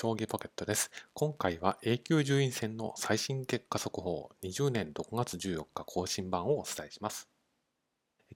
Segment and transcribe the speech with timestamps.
[0.00, 0.90] 将棋ポケットです。
[1.12, 7.28] 今回は A 級順位戦の最新結果速報20年6月14日更新版をお伝えします。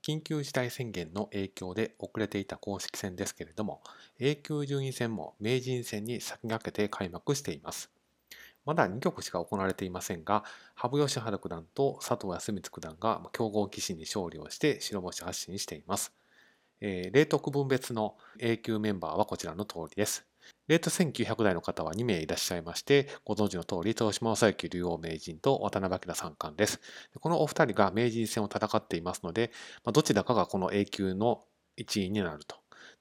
[0.03, 3.81] 緊急事態宣言の影響で遅れていた公式戦ですけれども、
[4.21, 7.91] A 級順位戦も名人戦に先駆けて開幕しています。
[8.67, 10.45] まだ2局しか行われていませんが、
[10.75, 16.13] 羽生善治九段と佐藤康光九段が強豪棋士に勝利をして白星発進しています。
[16.83, 20.27] えー、冷徳分別の A 級メンバーはこちらの通りです。
[20.69, 26.81] レート1900代の方は2名いらっしゃいまして、ご存知の通り、豊島正幸竜王名人と渡辺明三冠です。
[27.21, 29.51] このお二人が名人戦を戦っていますので、
[29.93, 31.45] どちらかがこの A 級の
[31.79, 32.57] 1位になると。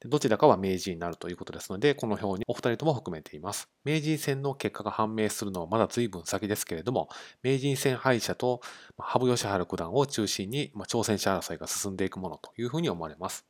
[0.05, 3.69] どちらかは名人になるということですので、この表にお二人とも含めています。
[3.85, 7.07] 名人戦の結果が判明するのはまだ随分先ですけれども、
[7.41, 8.59] 名人戦敗者と
[8.97, 13.45] 羽生善治九段を中心に挑戦者争いが進んでいくものというふうに思われます。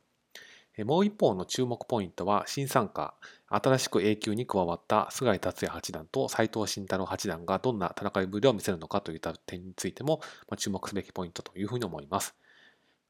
[0.82, 3.14] もう一方の注目ポイントは新参加、
[3.48, 10.20] 新しく A 級に加わった菅井達也八段と斎藤慎太郎八段がどんな戦いぶりを見せるのかといった点についても
[10.56, 12.34] 注目すべきポイントというふうに思います。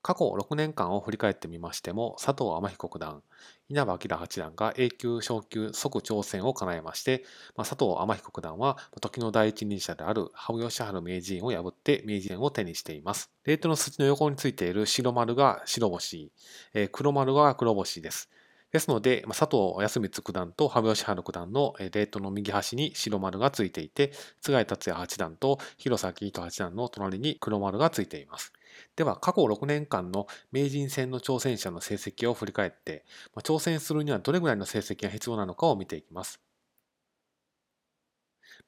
[0.05, 3.23] 過去6年間を振り返ってみましても、佐藤天彦九段、
[3.71, 7.25] 稲葉明八段が A 級昇級即挑戦を叶えまして、
[7.57, 13.31] まあ、佐藤天彦九段は時の第一人者である羽生善治名人を破って名人を手にしています。
[13.45, 16.31] レートの筋の横についている白丸が白星、
[16.75, 18.29] えー、黒丸が黒星です。
[18.73, 28.53] ですので、佐藤康光九段と羽生善治九段のレートの右端に白丸がついていて、菅井達也八段と広瀬明人八段の隣に黒丸がついています。
[28.97, 36.41] では、過去6年間の名人戦の挑戦者の成績を振り返って、ま挑戦するにはどれぐらいの成績が必要なのかを見ていきます。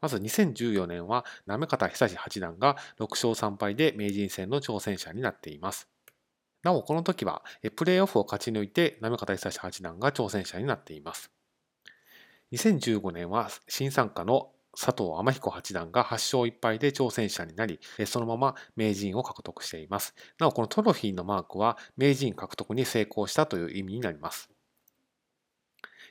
[0.01, 5.89] まず2014年は、行方久志八段が6勝3敗で名人戦の挑戦者になっています。
[6.63, 7.43] なお、この時は、
[7.77, 11.31] プレーオフを勝ち抜いて、行方久志八段が挑戦者になっています。
[12.53, 20.15] 2015年は、新参加の佐藤天彦八段が8勝1敗で挑戦者になり、そのまま名人を獲得しています。
[20.39, 24.51] なお、このトロフィーのマークは名人獲得に成功したという意味になります。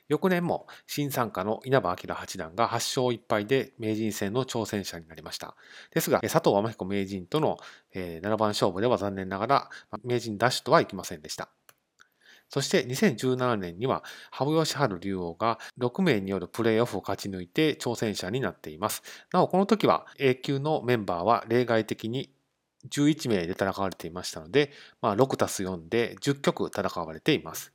[0.08, 5.56] 翌年も新参加の稲葉明八段が8勝1敗で名人戦の挑戦者になりました。
[5.92, 7.58] ですが、佐藤天彦名人との
[7.94, 9.70] 7番勝負では残念ながら
[10.04, 11.48] 名人ダッシュとはいきませんでした。
[12.48, 19.02] そして2017年には羽生善治竜王が6名によるプレーオフを勝ち抜いて挑戦者になっています。
[19.32, 22.30] なおこの時は A 級のメンバーは例外的に
[22.88, 24.70] 11名で戦われていましたので、
[25.02, 27.72] まあ、6たす4で10局戦われています。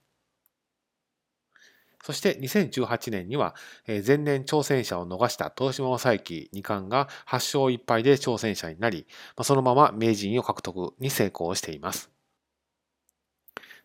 [2.04, 3.54] そして2018年には
[3.86, 9.06] 前年挑戦者を逃した東島正幸二冠が8勝1敗で挑戦者になり、
[9.44, 12.10] そのまま名人を獲得に成功しています。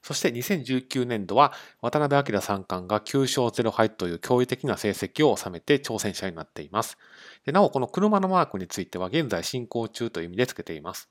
[0.06, 6.96] そして2019年度は渡辺明三冠が9勝0敗という驚異的な成績を収めて挑戦者になっています。
[7.44, 11.10] でなお、この車のマークについては現在進行中という意味で付けています。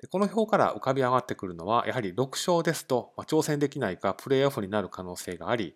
[0.00, 5.74] でこの表から浮かび上がってくるのは、やはり6勝ですと、まあ、挑戦できないかプレーオフになる可能性があり、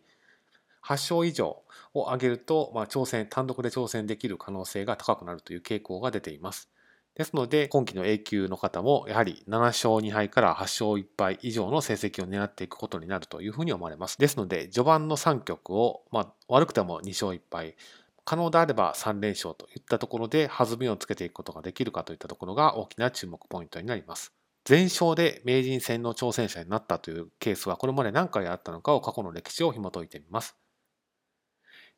[0.83, 1.63] 8勝以上
[1.93, 6.71] を上げると、まあ、挑戦、単独で挑戦できる可能性が高くなるという傾向が出ています。
[7.21, 14.17] ですので、今期の A 級の方も、やはり7勝2敗から8勝1敗以上の成績を狙っていくことになるというふうに思われます。
[14.17, 17.77] ですので、序盤の3局を、まあ、悪くても2勝1敗、
[18.25, 24.33] 可能であれば3連勝といったところで弾みをつけていくことができるかといったところが大きな注目ポイントになります。
[24.65, 30.57] 全勝で名人戦の挑戦者になったというケースはこれまで何回あったのかを過去の歴史を紐解いてみます。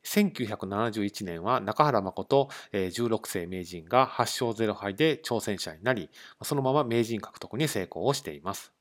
[0.04, 6.10] 1971年は中原誠16世名人が8勝0敗で挑戦者になり、
[6.42, 8.72] そのまま名人獲得に成功をしています。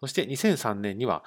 [0.00, 1.24] そして2003年には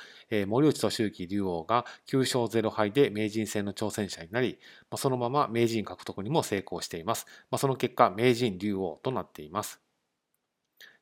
[0.47, 4.59] 森内俊之竜王が9勝0敗で名人戦の挑戦者になり、
[4.95, 7.25] そのまま名人獲得にも成功しています。
[7.57, 9.81] その結果、名人竜王となっています。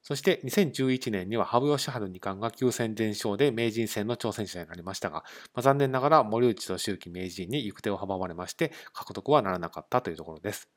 [0.02, 5.18] そして2011年には羽生善治二冠が9戦全勝で名人戦の挑戦者になりましたが、
[5.54, 10.70] まあ、残念ながら森内俊之名人に行く手を阻まれまして獲得はならなかったというところです。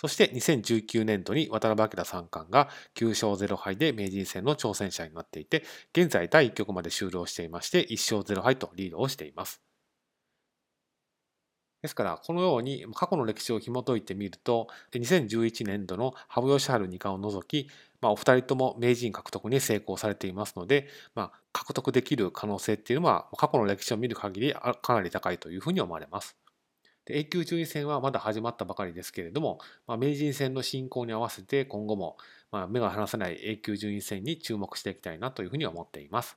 [0.00, 9.60] そして2019年度に渡辺明三冠が9勝0敗で名人戦の挑戦者になっていて、現在第1局まで終了していまして、1勝0敗とリードをしています。
[11.82, 17.68] ですから、このように過去の歴史を紐解いてみると、2011年度の羽生善治二冠を除き、
[18.00, 26.36] まあ、お二人とも名人獲得に成功されていますので、まあ、獲得できる可能性っていうのは、過去の歴史を見る限りかなり高いというふうに思われます。
[27.08, 32.18] で A 級順位戦はまだ始まったばかりですけれども、まあ、名人戦の進行に合わせて今後も、
[32.52, 36.36] まあ、目が離せない A 級順位戦に注目していきたいなというふうに思っています。